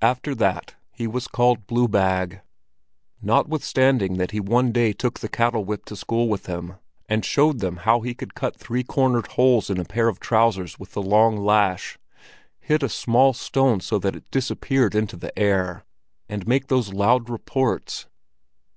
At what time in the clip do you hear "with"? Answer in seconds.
6.28-6.46, 10.80-10.94